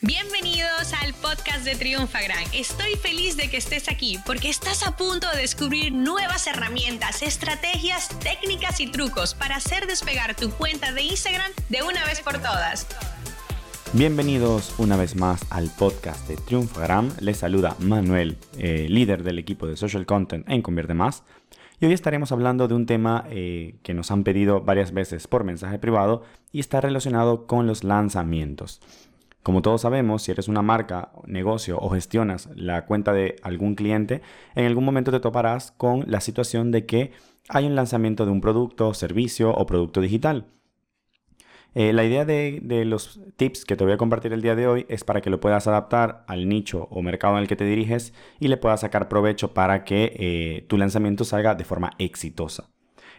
Bienvenidos 0.00 0.92
al 1.02 1.12
podcast 1.14 1.64
de 1.64 1.74
Triunfagram. 1.74 2.44
Estoy 2.54 2.94
feliz 3.02 3.36
de 3.36 3.50
que 3.50 3.56
estés 3.56 3.88
aquí 3.90 4.16
porque 4.24 4.48
estás 4.48 4.86
a 4.86 4.96
punto 4.96 5.28
de 5.34 5.38
descubrir 5.38 5.92
nuevas 5.92 6.46
herramientas, 6.46 7.20
estrategias, 7.20 8.08
técnicas 8.20 8.78
y 8.78 8.86
trucos 8.86 9.34
para 9.34 9.56
hacer 9.56 9.88
despegar 9.88 10.36
tu 10.36 10.50
cuenta 10.50 10.92
de 10.92 11.02
Instagram 11.02 11.50
de 11.68 11.82
una 11.82 12.04
vez 12.04 12.20
por 12.20 12.34
todas. 12.34 12.86
Bienvenidos 13.92 14.72
una 14.78 14.96
vez 14.96 15.16
más 15.16 15.44
al 15.50 15.68
podcast 15.76 16.28
de 16.28 16.36
Triunfagram. 16.36 17.10
Les 17.18 17.38
saluda 17.38 17.74
Manuel, 17.80 18.38
eh, 18.56 18.86
líder 18.88 19.24
del 19.24 19.40
equipo 19.40 19.66
de 19.66 19.76
Social 19.76 20.06
Content 20.06 20.48
en 20.48 20.62
Convierte 20.62 20.94
Más. 20.94 21.24
Y 21.80 21.86
hoy 21.86 21.92
estaremos 21.92 22.30
hablando 22.30 22.68
de 22.68 22.74
un 22.74 22.86
tema 22.86 23.24
eh, 23.30 23.74
que 23.82 23.94
nos 23.94 24.12
han 24.12 24.22
pedido 24.22 24.60
varias 24.60 24.92
veces 24.92 25.26
por 25.26 25.42
mensaje 25.42 25.80
privado 25.80 26.22
y 26.52 26.60
está 26.60 26.80
relacionado 26.80 27.48
con 27.48 27.66
los 27.66 27.82
lanzamientos. 27.82 28.80
Como 29.48 29.62
todos 29.62 29.80
sabemos, 29.80 30.24
si 30.24 30.30
eres 30.30 30.46
una 30.48 30.60
marca, 30.60 31.10
negocio 31.24 31.78
o 31.80 31.88
gestionas 31.88 32.50
la 32.54 32.84
cuenta 32.84 33.14
de 33.14 33.36
algún 33.42 33.76
cliente, 33.76 34.20
en 34.54 34.66
algún 34.66 34.84
momento 34.84 35.10
te 35.10 35.20
toparás 35.20 35.70
con 35.70 36.04
la 36.06 36.20
situación 36.20 36.70
de 36.70 36.84
que 36.84 37.12
hay 37.48 37.64
un 37.64 37.74
lanzamiento 37.74 38.26
de 38.26 38.30
un 38.30 38.42
producto, 38.42 38.92
servicio 38.92 39.50
o 39.50 39.64
producto 39.64 40.02
digital. 40.02 40.48
Eh, 41.74 41.94
la 41.94 42.04
idea 42.04 42.26
de, 42.26 42.60
los 42.84 43.22
tips 43.36 43.64
que 43.64 43.74
te 43.74 43.84
voy 43.84 43.94
a 43.94 43.96
compartir 43.96 44.34
el 44.34 44.42
día 44.42 44.54
de 44.54 44.66
hoy 44.66 44.84
es 44.90 45.02
para 45.02 45.22
que 45.22 45.30
lo 45.30 45.40
puedas 45.40 45.66
adaptar 45.66 46.26
al 46.28 46.46
nicho 46.46 46.86
o 46.90 47.00
mercado 47.00 47.36
en 47.36 47.40
el 47.40 47.48
que 47.48 47.56
te 47.56 47.64
diriges 47.64 48.12
y 48.38 48.48
le 48.48 48.58
puedas 48.58 48.82
sacar 48.82 49.08
provecho 49.08 49.54
para 49.54 49.82
que 49.82 50.12
eh, 50.18 50.66
tu 50.68 50.76
lanzamiento 50.76 51.24
salga 51.24 51.54
de 51.54 51.64
forma 51.64 51.92
exitosa. 51.96 52.68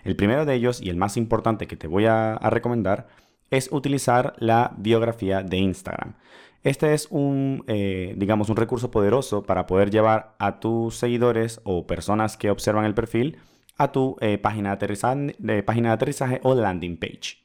El 0.04 0.16
primero 0.16 0.46
de 0.46 0.54
ellos 0.54 0.80
y 0.80 0.92
el 0.92 0.96
más 0.96 1.18
importante 1.18 1.66
que 1.66 1.76
te 1.76 1.88
voy 1.88 2.06
a 2.06 2.38
recomendar 2.52 3.08
es 3.52 3.70
utilizar 3.72 4.36
la 4.40 4.74
biografía 4.78 5.44
de 5.44 5.58
Instagram. 5.58 6.16
Este 6.64 6.94
es 6.94 7.08
un, 7.10 7.64
eh, 7.68 8.14
digamos, 8.18 8.50
un 8.50 8.58
recurso 8.58 8.92
poderoso 8.92 9.44
para 9.44 9.66
poder 9.66 9.92
llevar 9.92 10.36
a 10.40 10.60
tus 10.60 10.96
seguidores 10.96 11.62
o 11.64 11.88
personas 11.88 12.36
que 12.36 12.52
observan 12.52 12.86
el 12.86 12.94
perfil 12.94 13.38
a 13.78 13.92
tu 13.92 14.18
eh, 14.20 14.38
página, 14.38 14.70
de 14.70 14.74
aterrizaje, 14.76 15.36
de 15.40 15.64
página 15.64 15.90
de 15.90 15.96
aterrizaje 15.96 16.42
o 16.44 16.54
landing 16.54 16.98
page. 16.98 17.38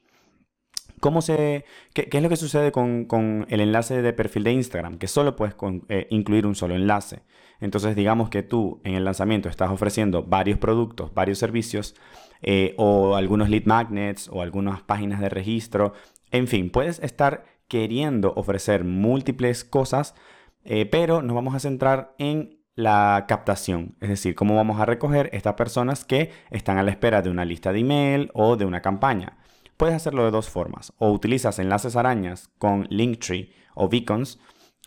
¿Cómo 1.05 1.21
se, 1.21 1.65
qué, 1.93 2.09
es 2.11 2.23
lo 2.23 2.29
que 2.29 2.35
sucede 2.35 2.71
con, 2.71 3.45
el 3.47 3.61
enlace 3.61 4.01
de 4.01 4.11
perfil 4.11 4.43
de 4.43 4.53
Instagram? 4.53 4.97
Que 4.97 5.07
solo 5.07 5.35
puedes 5.35 5.53
eh, 5.87 6.07
incluir 6.09 6.47
un 6.47 6.55
solo 6.55 6.73
enlace. 6.73 7.21
Entonces, 7.59 7.95
digamos 7.95 8.31
que 8.31 8.41
tú 8.41 8.81
en 8.83 8.95
el 8.95 9.05
lanzamiento 9.05 9.47
estás 9.47 9.69
ofreciendo 9.69 10.23
varios 10.23 10.57
productos, 10.57 11.13
varios 11.13 11.37
servicios, 11.37 11.93
eh, 12.41 12.73
o 12.77 13.15
algunos 13.15 13.51
lead 13.51 13.65
magnets 13.65 14.29
o 14.29 14.41
algunas 14.41 14.81
páginas 14.81 15.21
de 15.21 15.29
registro. 15.29 15.93
En 16.31 16.47
fin, 16.47 16.71
puedes 16.71 16.97
estar 17.03 17.45
queriendo 17.67 18.33
ofrecer 18.35 18.83
múltiples 18.83 19.63
cosas, 19.63 20.15
eh, 20.63 20.87
pero 20.87 21.21
nos 21.21 21.35
vamos 21.35 21.53
a 21.53 21.59
centrar 21.59 22.15
en 22.17 22.57
la 22.73 23.25
captación, 23.27 23.93
es 24.01 24.09
decir, 24.09 24.33
cómo 24.33 24.55
vamos 24.55 24.81
a 24.81 24.85
recoger 24.85 25.29
estas 25.33 25.53
personas 25.53 26.03
que 26.03 26.31
están 26.49 26.79
a 26.79 26.83
la 26.83 26.89
espera 26.89 27.21
de 27.21 27.29
una 27.29 27.45
lista 27.45 27.71
de 27.71 27.81
email 27.81 28.31
o 28.33 28.55
de 28.55 28.65
una 28.65 28.81
campaña. 28.81 29.37
Puedes 29.77 29.95
hacerlo 29.95 30.23
de 30.23 30.31
dos 30.31 30.49
formas, 30.49 30.93
o 30.97 31.11
utilizas 31.11 31.59
enlaces 31.59 31.95
arañas 31.95 32.49
con 32.57 32.87
Linktree 32.89 33.51
o 33.73 33.89
Beacons, 33.89 34.39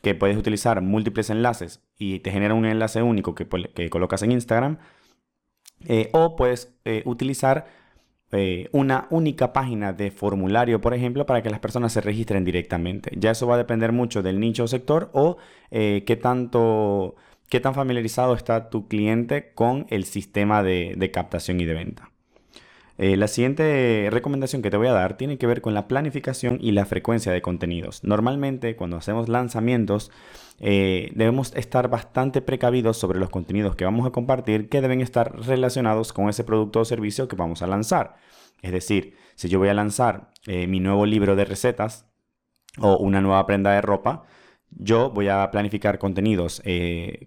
que 0.03 0.15
puedes 0.15 0.37
utilizar 0.37 0.81
múltiples 0.81 1.31
enlaces 1.31 1.83
y 1.99 2.21
te 2.21 2.31
genera 2.31 2.55
un 2.55 2.65
enlace 2.65 3.03
único 3.03 3.35
que, 3.35 3.49
colocas 3.91 4.23
en 4.23 4.33
Instagram, 4.33 4.79
eh, 5.87 6.09
o 6.13 6.37
puedes 6.37 6.75
eh, 6.85 7.03
utilizar 7.05 7.67
eh, 8.33 8.69
una 8.73 9.07
única 9.11 9.53
página 9.53 9.93
de 9.93 10.11
formulario, 10.11 10.81
por 10.81 10.95
ejemplo, 10.95 11.27
para 11.27 11.43
que 11.43 11.51
las 11.51 11.61
personas 11.61 11.93
se 11.93 12.01
registren 12.01 12.45
directamente. 12.45 13.11
Ya 13.17 13.33
eso 13.33 13.47
va 13.47 13.55
a 13.55 13.59
depender 13.59 13.93
mucho 13.93 14.23
del 14.23 14.41
nicho 14.41 14.65
o 14.65 14.69
sector 14.69 15.11
o 15.13 15.37
qué 15.71 16.19
tanto 16.21 17.17
qué 17.49 17.61
tan 17.61 17.75
familiarizado 17.75 18.35
está 18.35 18.69
tu 18.69 18.89
cliente 18.89 19.53
con 19.55 19.87
el 19.89 20.05
sistema 20.05 20.63
de 20.63 21.11
captación 21.13 21.61
y 21.61 21.65
de 21.65 21.75
venta. 21.75 22.11
Eh, 23.01 23.17
la 23.17 23.29
siguiente 23.29 24.09
recomendación 24.11 24.61
que 24.61 24.71
te 24.71 24.77
voy 24.77 24.89
a 24.89 24.93
dar 24.93 25.17
tiene 25.17 25.39
que 25.39 25.47
ver 25.47 25.61
con 25.61 25.73
la 25.73 25.87
planificación 25.87 26.59
y 26.61 26.73
la 26.73 26.85
frecuencia 26.85 27.31
de 27.31 27.41
contenidos. 27.41 28.03
Normalmente 28.03 28.75
cuando 28.75 28.97
hacemos 28.97 29.29
lanzamientos 29.29 30.11
eh, 30.59 31.13
debemos 31.15 31.55
estar 31.55 31.89
bastante 31.89 32.43
precavidos 32.43 32.97
sobre 32.97 33.21
los 33.21 33.31
contenidos 33.31 33.77
que 33.77 33.85
vamos 33.85 34.05
a 34.05 34.11
compartir 34.11 34.69
que 34.69 34.81
deben 34.81 35.01
estar 35.01 35.39
relacionados 35.47 36.13
con 36.13 36.29
ese 36.29 36.43
producto 36.43 36.81
o 36.81 36.85
servicio 36.85 37.29
que 37.29 37.37
vamos 37.37 37.63
a 37.63 37.69
lanzar. 37.69 38.17
Es 38.63 38.73
decir, 38.73 39.15
si 39.37 39.49
yo 39.49 39.61
voy 39.61 39.69
a 39.69 39.75
lanzar 39.75 40.33
eh, 40.47 40.67
mi 40.67 40.81
nuevo 40.81 41.07
libro 41.07 41.37
de 41.37 41.45
recetas 41.45 42.05
o 42.79 42.97
una 42.97 43.21
nueva 43.21 43.47
prenda 43.47 43.71
de 43.71 43.81
ropa, 43.81 44.25
yo 44.71 45.11
voy 45.11 45.29
a 45.29 45.49
planificar 45.53 45.99
contenidos 45.99 46.61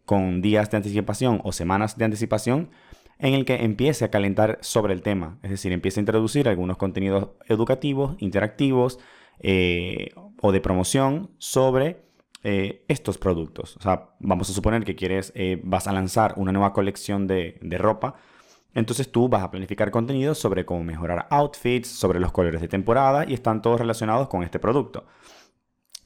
con 0.06 0.42
días 0.44 0.70
de 0.70 0.78
anticipación 0.78 1.42
o 1.44 1.52
semanas 1.52 1.98
de 1.98 2.06
anticipación 2.06 2.70
en 3.22 3.36
el 3.36 3.46
que 3.46 3.64
empiece 3.64 4.04
a 4.04 4.10
calentar 4.10 4.58
sobre 4.62 4.94
el 4.94 5.04
tema, 5.04 5.38
es 5.44 5.52
decir, 5.52 5.72
empiece 5.72 6.00
a 6.00 6.02
introducir 6.02 6.50
algunos 6.50 6.78
contenidos 6.78 7.30
educativos, 7.48 8.16
interactivos 8.18 9.00
eh, 9.40 10.10
o 10.42 10.52
de 10.52 10.60
promoción 10.60 11.30
sobre 11.38 12.02
eh, 12.44 12.84
estos 12.88 13.20
productos. 13.20 13.78
O 13.78 13.82
sea, 13.82 14.10
vamos 14.20 14.50
a 14.50 14.54
suponer 14.54 14.84
que 14.84 14.96
quieres, 14.96 15.32
eh, 15.36 15.62
vas 15.64 15.88
a 15.88 15.94
lanzar 15.94 16.34
una 16.38 16.52
nueva 16.52 16.74
colección 16.74 17.28
de, 17.28 17.60
de 17.62 17.78
ropa, 17.78 18.16
entonces 18.74 19.12
tú 19.12 19.30
vas 19.30 19.44
a 19.44 19.52
planificar 19.52 19.92
contenidos 19.92 20.40
sobre 20.40 20.66
cómo 20.66 20.84
mejorar 20.84 21.28
outfits, 21.30 21.90
sobre 21.90 22.20
los 22.20 22.32
colores 22.32 22.60
de 22.60 22.68
temporada 22.68 23.26
y 23.28 23.36
están 23.36 23.62
todos 23.62 23.80
relacionados 23.80 24.30
con 24.30 24.42
este 24.42 24.58
producto. 24.58 25.06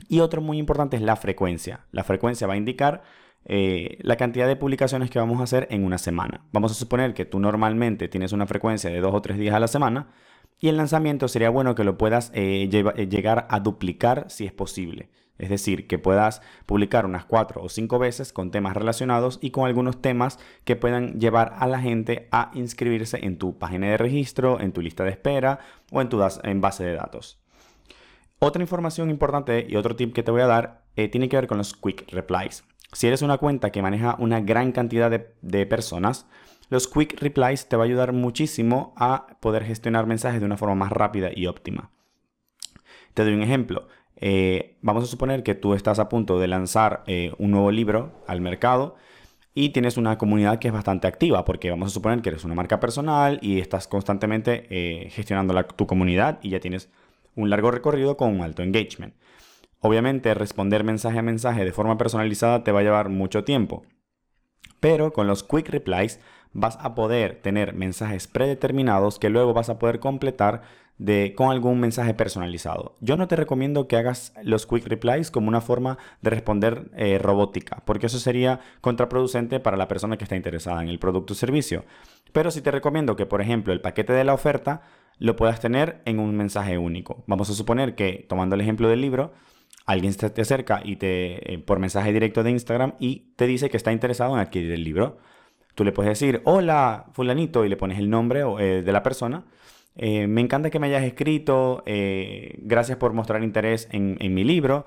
Y 0.10 0.20
otro 0.20 0.42
muy 0.42 0.58
importante 0.58 0.98
es 0.98 1.02
la 1.02 1.16
frecuencia. 1.16 1.86
La 1.92 2.04
frecuencia 2.04 2.46
va 2.46 2.56
a 2.56 2.58
indicar 2.58 3.04
eh, 3.48 4.00
la 4.02 4.18
cantidad 4.18 4.48
de 4.48 4.56
publicaciones 4.56 5.12
que 5.12 5.20
vamos 5.20 5.40
a 5.40 5.44
hacer 5.44 5.68
en 5.70 5.84
una 5.84 6.00
semana. 6.00 6.42
Vamos 6.52 6.72
a 6.72 6.76
suponer 6.76 7.14
que 7.14 7.26
tú 7.26 7.40
normalmente 7.40 8.08
tienes 8.08 8.32
una 8.32 8.48
frecuencia 8.48 8.90
de 8.90 9.00
dos 9.00 9.14
o 9.14 9.22
tres 9.22 9.38
días 9.38 9.54
a 9.54 9.60
la 9.60 9.68
semana 9.68 10.08
y 10.60 10.70
el 10.70 10.78
lanzamiento 10.78 11.28
sería 11.28 11.52
bueno 11.52 11.76
que 11.76 11.84
lo 11.84 11.98
puedas 11.98 12.32
eh, 12.34 12.68
eh, 12.72 13.08
llegar 13.08 13.46
a 13.50 13.60
duplicar 13.60 14.26
si 14.30 14.46
es 14.46 14.52
posible. 14.52 15.10
Es 15.38 15.50
decir, 15.50 15.86
que 15.86 16.00
puedas 16.00 16.42
publicar 16.66 17.06
unas 17.06 17.26
cuatro 17.26 17.62
o 17.62 17.70
cinco 17.70 18.00
veces 18.00 18.34
con 18.34 18.52
temas 18.52 18.76
relacionados 18.76 19.38
y 19.42 19.52
con 19.52 19.66
algunos 19.66 20.02
temas 20.02 20.40
que 20.64 20.78
puedan 20.78 21.20
llevar 21.20 21.54
a 21.60 21.68
la 21.68 21.82
gente 21.82 22.30
a 22.32 22.52
inscribirse 22.54 23.20
en 23.22 23.38
tu 23.38 23.60
página 23.60 23.88
de 23.88 23.98
registro, 23.98 24.60
en 24.62 24.72
tu 24.72 24.82
lista 24.82 25.04
de 25.04 25.12
espera 25.12 25.60
o 25.92 26.02
en 26.02 26.08
tu 26.08 26.18
base 26.18 26.84
de 26.86 26.94
datos. 26.94 27.38
Otra 28.40 28.62
información 28.62 29.10
importante 29.10 29.68
y 29.68 29.76
otro 29.76 29.98
tip 29.98 30.14
que 30.14 30.24
te 30.24 30.32
voy 30.32 30.42
a 30.42 30.48
dar 30.48 30.86
tiene 31.12 31.28
que 31.28 31.36
ver 31.36 31.48
con 31.48 31.58
los 31.58 31.74
quick 31.74 32.10
replies. 32.14 32.64
Si 32.96 33.08
eres 33.08 33.22
una 33.22 33.38
cuenta 33.38 33.72
que 33.72 33.82
maneja 33.82 34.16
una 34.20 34.40
gran 34.40 34.72
cantidad 34.72 35.12
de, 35.12 35.66
personas, 35.66 36.28
los 36.70 36.88
Quick 36.88 37.22
Replies 37.22 37.68
te 37.68 37.76
va 37.76 37.84
a 37.84 37.88
ayudar 37.88 38.14
muchísimo 38.14 38.94
a 38.96 39.28
poder 39.42 39.66
gestionar 39.66 40.06
mensajes 40.08 40.40
de 40.40 40.46
una 40.46 40.56
forma 40.56 40.76
más 40.76 40.94
rápida 40.94 41.30
y 41.36 41.48
óptima. 41.48 41.92
Te 43.14 43.26
doy 43.26 43.34
un 43.34 43.44
ejemplo. 43.44 43.90
Eh, 44.16 44.78
vamos 44.82 45.04
a 45.04 45.08
suponer 45.08 45.44
que 45.44 45.56
tú 45.56 45.74
estás 45.74 46.00
a 46.00 46.08
punto 46.08 46.40
de 46.40 46.48
lanzar 46.48 47.04
eh, 47.06 47.34
un 47.38 47.52
nuevo 47.52 47.70
libro 47.70 48.24
al 48.28 48.40
mercado 48.40 48.96
y 49.54 49.72
tienes 49.72 49.98
una 49.98 50.18
comunidad 50.18 50.60
que 50.60 50.70
es 50.70 50.74
bastante 50.74 51.06
activa, 51.06 51.44
porque 51.44 51.72
vamos 51.72 51.92
a 51.92 51.94
suponer 51.94 52.22
que 52.22 52.30
eres 52.30 52.46
una 52.46 52.56
marca 52.56 52.80
personal 52.80 53.40
y 53.42 53.60
estás 53.60 53.90
constantemente 53.90 54.68
eh, 54.70 55.10
gestionando 55.10 55.54
tu 55.66 55.86
comunidad 55.86 56.40
y 56.42 56.52
ya 56.52 56.62
tienes 56.62 56.90
un 57.36 57.50
largo 57.50 57.72
recorrido 57.72 58.16
con 58.16 58.34
un 58.34 58.42
alto 58.42 58.64
engagement. 58.64 59.14
Obviamente 59.86 60.34
responder 60.34 60.84
mensaje 60.84 61.20
a 61.20 61.22
mensaje 61.22 61.64
de 61.64 61.72
forma 61.72 61.96
personalizada 61.96 62.64
te 62.64 62.72
va 62.72 62.80
a 62.80 62.84
llevar 62.84 63.10
mucho 63.10 63.44
tiempo. 63.44 63.84
Pero 64.80 65.14
con 65.14 65.28
los 65.28 65.44
quick 65.44 65.70
replies 65.70 66.20
vas 66.54 66.80
a 66.82 66.96
poder 66.96 67.40
tener 67.44 67.76
mensajes 67.76 68.26
predeterminados 68.26 69.20
que 69.20 69.30
luego 69.30 69.54
vas 69.54 69.70
a 69.70 69.78
poder 69.78 70.00
completar 70.00 70.64
de, 70.98 71.36
con 71.38 71.52
algún 71.52 71.80
mensaje 71.80 72.16
personalizado. 72.16 72.96
Yo 73.00 73.16
no 73.16 73.28
te 73.28 73.36
recomiendo 73.36 73.88
que 73.88 73.96
hagas 73.96 74.34
los 74.42 74.66
quick 74.66 74.88
replies 74.88 75.30
como 75.30 75.50
una 75.50 75.62
forma 75.62 76.00
de 76.20 76.32
responder 76.32 76.90
eh, 76.96 77.20
robótica, 77.20 77.84
porque 77.86 78.08
eso 78.08 78.18
sería 78.18 78.62
contraproducente 78.82 79.60
para 79.60 79.78
la 79.78 79.88
persona 79.88 80.18
que 80.18 80.24
está 80.24 80.36
interesada 80.36 80.82
en 80.82 80.90
el 80.90 80.98
producto 80.98 81.34
o 81.34 81.36
servicio. 81.36 81.86
Pero 82.32 82.50
sí 82.50 82.62
te 82.62 82.72
recomiendo 82.72 83.16
que, 83.16 83.28
por 83.28 83.40
ejemplo, 83.40 83.72
el 83.72 83.82
paquete 83.82 84.14
de 84.14 84.24
la 84.24 84.34
oferta 84.34 84.82
lo 85.20 85.36
puedas 85.36 85.60
tener 85.60 86.02
en 86.06 86.18
un 86.18 86.36
mensaje 86.36 86.80
único. 86.80 87.24
Vamos 87.28 87.52
a 87.52 87.54
suponer 87.54 87.94
que, 87.94 88.26
tomando 88.28 88.56
el 88.56 88.62
ejemplo 88.62 88.90
del 88.90 89.02
libro, 89.02 89.32
alguien 89.86 90.14
te 90.16 90.42
acerca 90.42 90.82
y 90.84 90.96
te, 90.98 91.54
eh, 91.54 91.60
por 91.60 91.80
mensaje 91.80 92.12
directo 92.12 92.44
de 92.44 92.52
Instagram 92.52 92.94
y 93.00 93.32
te 93.36 93.48
dice 93.48 93.70
que 93.70 93.78
está 93.78 93.92
interesado 93.92 94.34
en 94.34 94.40
adquirir 94.40 94.72
el 94.72 94.84
libro. 94.84 95.18
Tú 95.76 95.84
le 95.84 95.92
puedes 95.92 96.10
decir, 96.10 96.42
hola, 96.46 97.08
fulanito, 97.14 97.66
y 97.66 97.70
le 97.70 97.78
pones 97.78 98.00
el 98.00 98.10
nombre 98.10 98.44
eh, 98.60 98.82
de 98.82 98.92
la 98.92 99.04
persona. 99.04 99.46
Eh, 99.96 100.28
me 100.28 100.42
encanta 100.42 100.70
que 100.70 100.80
me 100.80 100.88
hayas 100.88 101.04
escrito, 101.04 101.84
gracias 101.86 102.98
por 102.98 103.14
mostrar 103.14 103.44
interés 103.44 103.88
en, 103.92 104.18
mi 104.34 104.44
libro. 104.44 104.86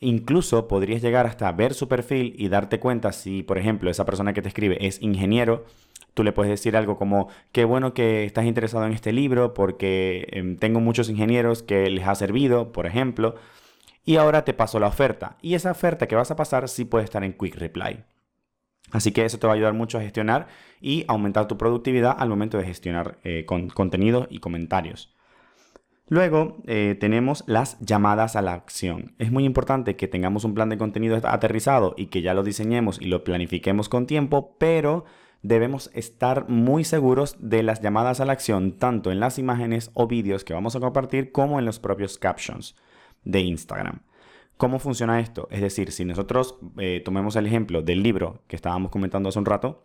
Incluso 0.00 0.68
podrías 0.68 1.02
llegar 1.02 1.26
hasta 1.26 1.50
ver 1.52 1.74
su 1.74 1.88
perfil 1.88 2.34
y 2.38 2.48
darte 2.48 2.78
cuenta 2.80 3.12
si, 3.12 3.42
por 3.42 3.58
ejemplo, 3.58 3.90
esa 3.90 4.06
persona 4.06 4.32
que 4.32 4.42
te 4.42 4.48
escribe 4.48 4.78
es 4.86 5.02
ingeniero. 5.02 5.64
Tú 6.14 6.22
le 6.24 6.32
puedes 6.32 6.50
decir 6.50 6.76
algo 6.76 6.96
como, 6.96 7.28
qué 7.52 7.64
bueno 7.64 7.94
que 7.94 8.24
estás 8.24 8.46
interesado 8.46 8.86
en 8.86 8.92
este 8.92 9.12
libro 9.12 9.54
porque 9.54 10.28
em, 10.30 10.56
tengo 10.56 10.80
muchos 10.80 11.08
ingenieros 11.10 11.62
que 11.62 11.90
les 11.90 12.06
ha 12.06 12.14
servido, 12.14 12.72
por 12.72 12.86
ejemplo 12.86 13.36
y 14.08 14.16
ahora 14.16 14.42
te 14.42 14.54
paso 14.54 14.80
la 14.80 14.86
oferta. 14.86 15.36
Y 15.42 15.52
esa 15.52 15.70
oferta 15.70 16.08
que 16.08 16.16
vas 16.16 16.30
a 16.30 16.36
pasar 16.36 16.66
sí 16.70 16.86
puede 16.86 17.04
estar 17.04 17.22
en 17.24 17.34
Quick 17.34 17.56
Reply. 17.56 18.04
Así 18.90 19.12
que 19.12 19.26
eso 19.26 19.38
te 19.38 19.46
va 19.46 19.52
a 19.52 19.56
ayudar 19.56 19.74
mucho 19.74 19.98
a 19.98 20.00
gestionar 20.00 20.46
y 20.80 21.04
aumentar 21.08 21.46
tu 21.46 21.58
productividad 21.58 22.16
al 22.18 22.30
momento 22.30 22.56
de 22.56 22.64
gestionar 22.64 23.18
eh, 23.22 23.44
con, 23.44 23.68
contenido 23.68 24.26
y 24.30 24.38
comentarios. 24.38 25.14
Luego 26.08 26.56
eh, 26.66 26.96
tenemos 26.98 27.44
las 27.46 27.78
llamadas 27.80 28.34
a 28.34 28.40
la 28.40 28.54
acción. 28.54 29.14
Es 29.18 29.30
muy 29.30 29.44
importante 29.44 29.94
que 29.96 30.08
tengamos 30.08 30.44
un 30.44 30.54
plan 30.54 30.70
de 30.70 30.78
contenido 30.78 31.20
aterrizado 31.24 31.92
y 31.98 32.06
que 32.06 32.22
ya 32.22 32.32
lo 32.32 32.42
diseñemos 32.42 32.98
y 33.02 33.08
lo 33.08 33.24
planifiquemos 33.24 33.90
con 33.90 34.06
tiempo, 34.06 34.56
pero 34.56 35.04
debemos 35.42 35.90
estar 35.92 36.48
muy 36.48 36.84
seguros 36.84 37.36
de 37.40 37.62
las 37.62 37.82
llamadas 37.82 38.20
a 38.20 38.24
la 38.24 38.32
acción 38.32 38.72
tanto 38.78 39.12
en 39.12 39.20
las 39.20 39.38
imágenes 39.38 39.90
o 39.92 40.06
vídeos 40.06 40.44
que 40.44 40.54
vamos 40.54 40.74
a 40.76 40.80
compartir 40.80 41.30
como 41.30 41.58
en 41.58 41.66
los 41.66 41.78
propios 41.78 42.16
captions 42.16 42.74
de 43.24 43.40
Instagram. 43.40 44.00
¿Cómo 44.56 44.78
funciona 44.78 45.20
esto? 45.20 45.48
Es 45.50 45.60
decir, 45.60 45.92
si 45.92 46.04
nosotros 46.04 46.56
eh, 46.78 47.00
tomemos 47.04 47.36
el 47.36 47.46
ejemplo 47.46 47.82
del 47.82 48.02
libro 48.02 48.42
que 48.48 48.56
estábamos 48.56 48.90
comentando 48.90 49.28
hace 49.28 49.38
un 49.38 49.46
rato, 49.46 49.84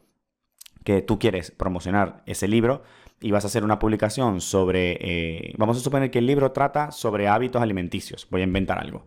que 0.83 1.01
tú 1.01 1.19
quieres 1.19 1.51
promocionar 1.51 2.23
ese 2.25 2.47
libro 2.47 2.83
y 3.21 3.31
vas 3.31 3.43
a 3.43 3.47
hacer 3.47 3.63
una 3.63 3.79
publicación 3.79 4.41
sobre, 4.41 4.97
eh, 4.99 5.53
vamos 5.57 5.77
a 5.77 5.79
suponer 5.79 6.11
que 6.11 6.19
el 6.19 6.25
libro 6.25 6.51
trata 6.51 6.91
sobre 6.91 7.27
hábitos 7.27 7.61
alimenticios, 7.61 8.27
voy 8.29 8.41
a 8.41 8.45
inventar 8.45 8.79
algo 8.79 9.05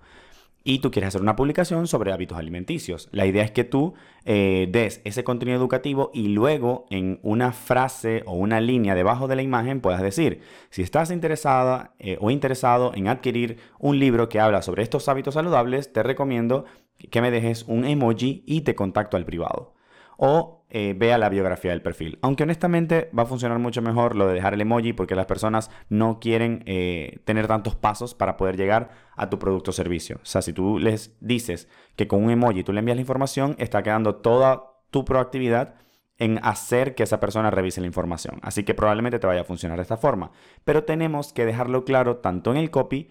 y 0.67 0.81
tú 0.81 0.91
quieres 0.91 1.09
hacer 1.09 1.23
una 1.23 1.37
publicación 1.37 1.87
sobre 1.87 2.13
hábitos 2.13 2.37
alimenticios. 2.37 3.09
La 3.13 3.25
idea 3.25 3.45
es 3.45 3.53
que 3.53 3.63
tú 3.63 3.95
eh, 4.25 4.69
des 4.69 5.01
ese 5.05 5.23
contenido 5.23 5.57
educativo 5.57 6.11
y 6.13 6.27
luego 6.27 6.87
en 6.91 7.21
una 7.23 7.53
frase 7.53 8.25
o 8.27 8.33
una 8.33 8.61
línea 8.61 8.97
debajo 8.97 9.29
de 9.29 9.37
la 9.37 9.43
imagen 9.43 9.81
puedas 9.81 10.03
decir, 10.03 10.41
si 10.71 10.83
estás 10.83 11.13
interesada 11.13 11.95
eh, 12.01 12.19
o 12.21 12.33
interesado 12.33 12.93
en 12.97 13.07
adquirir 13.07 13.59
un 13.79 14.01
libro 14.01 14.29
que 14.29 14.41
habla 14.41 14.61
sobre 14.61 14.83
estos 14.83 15.09
hábitos 15.09 15.35
saludables, 15.35 15.93
te 15.93 16.03
recomiendo 16.03 16.65
que 17.13 17.21
me 17.21 17.31
dejes 17.31 17.63
un 17.69 17.85
emoji 17.85 18.43
y 18.45 18.63
te 18.63 18.75
contacto 18.75 19.17
al 19.17 19.25
privado 19.25 19.77
o 20.17 20.65
eh, 20.69 20.95
vea 20.97 21.17
la 21.17 21.29
biografía 21.29 21.71
del 21.71 21.83
perfil. 21.83 22.19
Aunque 22.23 22.43
honestamente 22.43 23.09
va 23.17 23.23
a 23.23 23.27
funcionar 23.27 23.59
mucho 23.59 23.83
mejor 23.83 24.17
lo 24.17 24.27
de 24.27 24.35
dejar 24.35 24.55
el 24.55 24.61
emoji 24.61 24.93
porque 24.93 25.15
las 25.15 25.27
personas 25.27 25.71
no 25.89 26.19
quieren 26.19 26.65
eh, 26.67 27.21
tener 27.25 27.47
tantos 27.47 27.77
pasos 27.77 28.15
para 28.15 28.37
poder 28.37 28.57
llegar 28.57 28.91
a 29.15 29.31
tu 29.31 29.39
producto 29.39 29.71
o 29.71 29.75
servicio. 29.75 30.17
O 30.17 30.27
sea, 30.27 30.43
si 30.43 30.53
tú 30.53 30.79
les 30.79 31.17
dices 31.21 31.69
que 31.95 32.09
con 32.09 32.25
un 32.25 32.31
emoji 32.31 32.65
tú 32.65 32.73
le 32.73 32.81
envías 32.81 32.97
la 32.97 33.03
información, 33.03 33.55
está 33.59 33.83
quedando 33.83 34.17
toda 34.17 34.65
tu 34.91 35.05
proactividad 35.05 35.77
en 36.19 36.41
hacer 36.43 36.95
que 36.95 37.03
esa 37.03 37.21
persona 37.21 37.51
revise 37.51 37.81
la 37.81 37.87
información. 37.87 38.39
Así 38.43 38.65
que 38.65 38.75
probablemente 38.75 39.19
te 39.19 39.27
vaya 39.27 39.43
a 39.43 39.45
funcionar 39.45 39.79
de 39.79 39.83
esta 39.83 39.99
forma. 39.99 40.33
Pero 40.65 40.85
tenemos 40.85 41.33
que 41.33 41.45
dejarlo 41.45 41.85
claro 41.85 42.17
tanto 42.17 42.51
en 42.51 42.57
el 42.57 42.71
copy 42.71 43.11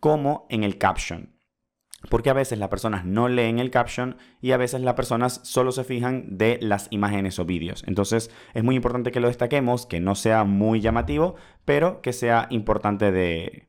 como 0.00 0.46
en 0.48 0.64
el 0.64 0.78
caption. 0.78 1.37
Porque 2.10 2.30
a 2.30 2.34
veces 2.34 2.58
las 2.58 2.68
personas 2.68 3.04
no 3.04 3.28
leen 3.28 3.58
el 3.58 3.70
caption 3.70 4.16
y 4.40 4.52
a 4.52 4.56
veces 4.56 4.80
las 4.80 4.94
personas 4.94 5.40
solo 5.42 5.72
se 5.72 5.82
fijan 5.82 6.38
de 6.38 6.58
las 6.62 6.86
imágenes 6.90 7.38
o 7.40 7.44
vídeos. 7.44 7.82
Entonces 7.86 8.30
es 8.54 8.62
muy 8.62 8.76
importante 8.76 9.10
que 9.10 9.20
lo 9.20 9.28
destaquemos, 9.28 9.86
que 9.86 10.00
no 10.00 10.14
sea 10.14 10.44
muy 10.44 10.80
llamativo, 10.80 11.34
pero 11.64 12.00
que 12.00 12.12
sea 12.12 12.46
importante 12.50 13.10
de, 13.10 13.68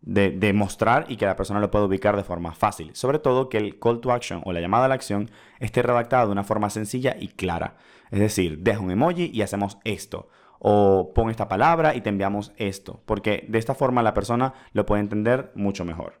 de, 0.00 0.52
mostrar 0.52 1.04
y 1.08 1.16
que 1.16 1.26
la 1.26 1.36
persona 1.36 1.60
lo 1.60 1.70
pueda 1.70 1.84
ubicar 1.84 2.16
de 2.16 2.24
forma 2.24 2.54
fácil. 2.54 2.94
Sobre 2.94 3.18
todo 3.18 3.48
que 3.48 3.58
el 3.58 3.78
call 3.78 4.00
to 4.00 4.12
action 4.12 4.40
o 4.44 4.52
la 4.52 4.60
llamada 4.60 4.86
a 4.86 4.88
la 4.88 4.94
acción 4.94 5.30
esté 5.58 5.82
redactada 5.82 6.26
de 6.26 6.32
una 6.32 6.44
forma 6.44 6.70
sencilla 6.70 7.16
y 7.18 7.28
clara. 7.28 7.76
Es 8.10 8.20
decir, 8.20 8.58
deja 8.60 8.80
un 8.80 8.90
emoji 8.90 9.30
y 9.32 9.42
hacemos 9.42 9.78
esto. 9.84 10.28
O 10.58 11.12
pon 11.14 11.30
esta 11.30 11.48
palabra 11.48 11.94
y 11.94 12.00
te 12.00 12.10
enviamos 12.10 12.52
esto. 12.56 13.02
Porque 13.06 13.46
de 13.48 13.58
esta 13.58 13.74
forma 13.74 14.02
la 14.02 14.14
persona 14.14 14.54
lo 14.72 14.86
puede 14.86 15.02
entender 15.02 15.52
mucho 15.54 15.84
mejor. 15.84 16.19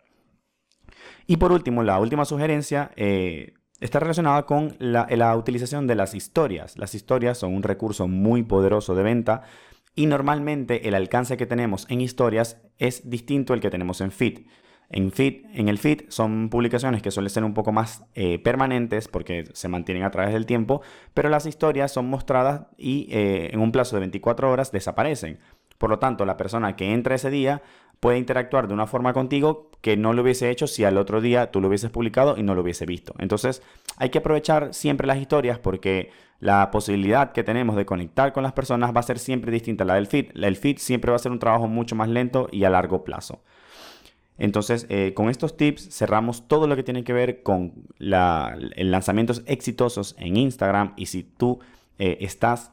Y 1.30 1.36
por 1.36 1.52
último, 1.52 1.84
la 1.84 2.00
última 2.00 2.24
sugerencia 2.24 2.90
eh, 2.96 3.54
está 3.78 4.00
relacionada 4.00 4.46
con 4.46 4.74
la, 4.80 5.36
utilización 5.36 5.86
de 5.86 5.94
las 5.94 6.16
historias. 6.16 6.76
Las 6.76 6.96
historias 6.96 7.38
son 7.38 7.54
un 7.54 7.62
recurso 7.62 8.08
muy 8.08 8.42
poderoso 8.42 8.96
de 8.96 9.04
venta 9.04 9.42
y 9.94 10.06
normalmente 10.06 10.88
el 10.88 10.94
alcance 10.96 11.36
que 11.36 11.46
tenemos 11.46 11.86
en 11.88 12.00
historias 12.00 12.60
es 12.78 13.08
distinto 13.08 13.52
al 13.52 13.60
que 13.60 13.70
tenemos 13.70 14.00
en 14.00 14.10
feed. 14.10 14.40
En, 14.88 15.12
feed, 15.12 15.44
en 15.54 15.68
el 15.68 15.78
feed 15.78 16.06
son 16.08 16.48
publicaciones 16.50 17.00
que 17.00 17.12
suelen 17.12 17.30
ser 17.30 17.44
un 17.44 17.54
poco 17.54 17.70
más 17.70 18.02
eh, 18.14 18.40
permanentes 18.40 19.06
porque 19.06 19.44
se 19.52 19.68
mantienen 19.68 20.02
a 20.02 20.10
través 20.10 20.32
del 20.32 20.46
tiempo, 20.46 20.82
pero 21.14 21.28
las 21.28 21.46
historias 21.46 21.92
son 21.92 22.10
mostradas 22.10 22.66
y 22.76 23.06
eh, 23.08 23.50
en 23.52 23.60
un 23.60 23.70
plazo 23.70 23.94
de 23.94 24.00
24 24.00 24.50
horas 24.50 24.72
desaparecen. 24.72 25.38
Por 25.78 25.90
lo 25.90 26.00
tanto, 26.00 26.24
la 26.24 26.36
persona 26.36 26.74
que 26.74 26.92
entra 26.92 27.14
ese 27.14 27.30
día 27.30 27.62
puede 28.00 28.18
interactuar 28.18 28.66
de 28.66 28.74
una 28.74 28.86
forma 28.86 29.12
contigo 29.12 29.70
que 29.82 29.96
no 29.96 30.12
lo 30.12 30.22
hubiese 30.22 30.50
hecho 30.50 30.66
si 30.66 30.84
al 30.84 30.98
otro 30.98 31.20
día 31.20 31.50
tú 31.50 31.60
lo 31.60 31.68
hubieses 31.68 31.90
publicado 31.90 32.36
y 32.36 32.42
no 32.42 32.54
lo 32.54 32.62
hubiese 32.62 32.86
visto. 32.86 33.14
Entonces 33.18 33.62
hay 33.96 34.08
que 34.08 34.18
aprovechar 34.18 34.74
siempre 34.74 35.06
las 35.06 35.18
historias 35.18 35.58
porque 35.58 36.10
la 36.40 36.70
posibilidad 36.70 37.32
que 37.32 37.44
tenemos 37.44 37.76
de 37.76 37.84
conectar 37.84 38.32
con 38.32 38.42
las 38.42 38.54
personas 38.54 38.94
va 38.94 39.00
a 39.00 39.04
ser 39.04 39.18
siempre 39.18 39.52
distinta 39.52 39.84
a 39.84 39.86
la 39.86 39.94
del 39.94 40.06
feed. 40.06 40.30
El 40.34 40.56
feed 40.56 40.78
siempre 40.78 41.10
va 41.10 41.16
a 41.16 41.20
ser 41.20 41.32
un 41.32 41.38
trabajo 41.38 41.68
mucho 41.68 41.94
más 41.94 42.08
lento 42.08 42.48
y 42.50 42.64
a 42.64 42.70
largo 42.70 43.04
plazo. 43.04 43.42
Entonces, 44.38 44.86
eh, 44.88 45.12
con 45.14 45.28
estos 45.28 45.58
tips 45.58 45.94
cerramos 45.94 46.48
todo 46.48 46.66
lo 46.66 46.74
que 46.74 46.82
tiene 46.82 47.04
que 47.04 47.12
ver 47.12 47.42
con 47.42 47.74
lanzamientos 47.98 49.42
exitosos 49.44 50.16
en 50.18 50.38
Instagram 50.38 50.94
y 50.96 51.06
si 51.06 51.24
tú 51.24 51.60
eh, 51.98 52.16
estás 52.22 52.72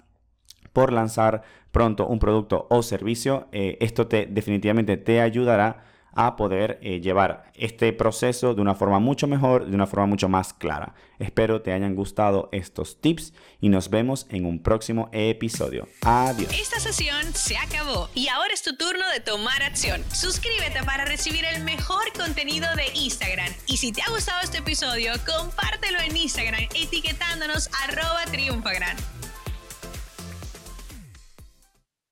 por 0.77 0.93
lanzar 0.93 1.41
pronto 1.71 2.05
un 2.05 2.19
producto 2.19 2.67
o 2.69 2.83
servicio, 2.83 3.47
eh, 3.51 3.79
esto 3.81 4.05
te 4.05 4.27
definitivamente 4.27 4.95
te 4.95 5.21
ayudará 5.21 5.83
a 6.13 6.35
poder 6.35 6.77
eh, 6.83 6.99
llevar 6.99 7.51
este 7.55 7.91
proceso 7.93 8.53
de 8.53 8.61
una 8.61 8.75
forma 8.75 8.99
mucho 8.99 9.25
mejor, 9.25 9.65
de 9.65 9.73
una 9.73 9.87
forma 9.87 10.05
mucho 10.05 10.29
más 10.29 10.53
clara. 10.53 10.93
Espero 11.17 11.63
te 11.63 11.73
hayan 11.73 11.95
gustado 11.95 12.49
estos 12.51 13.01
tips 13.01 13.33
y 13.59 13.69
nos 13.69 13.89
vemos 13.89 14.27
en 14.29 14.45
un 14.45 14.61
próximo 14.61 15.09
episodio. 15.13 15.87
Adiós. 16.03 16.53
Esta 16.53 16.79
sesión 16.79 17.25
se 17.33 17.57
acabó 17.57 18.09
y 18.13 18.27
ahora 18.27 18.53
es 18.53 18.61
tu 18.61 18.77
turno 18.77 19.09
de 19.09 19.19
tomar 19.19 19.63
acción. 19.63 20.03
Suscríbete 20.13 20.83
para 20.83 21.05
recibir 21.05 21.43
el 21.43 21.63
mejor 21.63 22.13
contenido 22.15 22.67
de 22.75 22.85
Instagram 22.93 23.51
y 23.65 23.77
si 23.77 23.91
te 23.91 24.03
ha 24.03 24.11
gustado 24.11 24.41
este 24.43 24.59
episodio, 24.59 25.13
compártelo 25.25 25.97
en 26.01 26.15
Instagram 26.15 26.67
etiquetándonos 26.75 27.67
arroba 27.83 28.25
triunfagran. 28.29 29.16